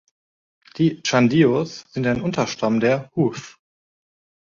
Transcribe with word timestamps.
Die 0.77 0.99
Chandios 1.05 1.81
sind 1.91 2.07
ein 2.07 2.21
Unterstamm 2.21 2.79
der 2.79 3.11
Hooths. 3.15 3.59